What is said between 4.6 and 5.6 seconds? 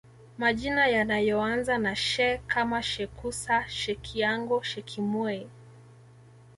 Shekimwei